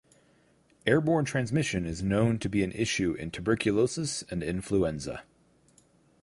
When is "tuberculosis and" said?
3.29-4.41